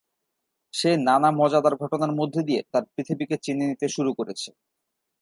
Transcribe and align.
সে 0.73 0.91
নানা 1.07 1.29
মজাদার 1.31 1.75
ঘটনার 1.75 2.11
মধ্যে 2.11 2.41
দিয়ে 2.43 2.61
তার 2.71 2.83
পৃথিবীকে 2.93 3.35
চিনে 3.43 3.65
নিতে 3.67 3.87
শুরু 3.89 4.11
করেছে। 4.13 4.49